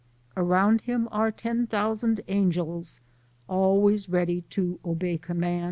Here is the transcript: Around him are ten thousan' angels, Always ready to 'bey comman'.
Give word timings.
Around 0.35 0.81
him 0.81 1.07
are 1.11 1.31
ten 1.31 1.67
thousan' 1.67 2.21
angels, 2.27 3.01
Always 3.47 4.09
ready 4.09 4.41
to 4.49 4.79
'bey 4.97 5.19
comman'. 5.19 5.59